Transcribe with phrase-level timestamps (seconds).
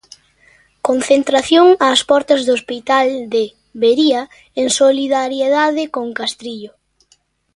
[0.87, 3.43] Concentración ás portas do hospital de
[3.83, 4.21] Vería
[4.61, 6.71] en solidariedade con Castrillo.